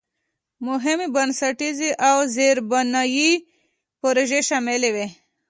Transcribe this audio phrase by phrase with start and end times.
[0.67, 3.31] مهمې بنسټیزې او زېربنایي
[3.99, 5.07] پروژې شاملې وې.